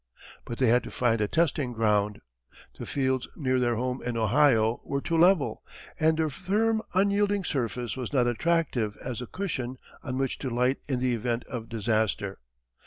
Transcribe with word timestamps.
But 0.45 0.57
they 0.57 0.65
had 0.69 0.81
to 0.85 0.89
find 0.89 1.21
a 1.21 1.27
testing 1.27 1.73
ground. 1.73 2.21
The 2.79 2.87
fields 2.87 3.27
near 3.35 3.59
their 3.59 3.75
home 3.75 4.01
in 4.01 4.17
Ohio 4.17 4.81
were 4.83 4.99
too 4.99 5.15
level, 5.15 5.61
and 5.99 6.17
their 6.17 6.31
firm 6.31 6.81
unyielding 6.95 7.43
surface 7.43 7.95
was 7.95 8.11
not 8.11 8.25
attractive 8.25 8.97
as 8.97 9.21
a 9.21 9.27
cushion 9.27 9.77
on 10.01 10.17
which 10.17 10.39
to 10.39 10.49
light 10.49 10.77
in 10.87 11.01
the 11.01 11.13
event 11.13 11.43
of 11.43 11.69
disaster. 11.69 12.39